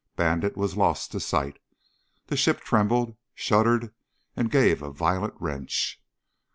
[0.15, 1.59] Bandit was lost to sight.
[2.25, 3.93] The ship trembled, shuddered
[4.35, 6.01] and gave a violent wrench.